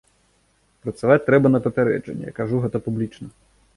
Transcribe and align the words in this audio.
Працаваць 0.85 1.19
трэба 1.27 1.47
на 1.53 1.59
папярэджанне, 1.65 2.25
я 2.33 2.37
кажу 2.41 2.55
гэта 2.65 2.77
публічна. 2.89 3.27